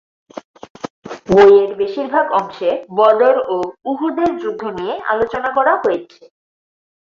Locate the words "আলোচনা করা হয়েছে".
5.11-6.23